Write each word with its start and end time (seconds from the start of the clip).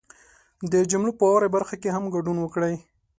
د 0.71 0.73
جملو 0.91 1.11
په 1.17 1.23
واورئ 1.27 1.49
برخه 1.55 1.75
کې 1.81 1.89
هم 1.95 2.03
ګډون 2.15 2.37
وکړئ 2.41 2.75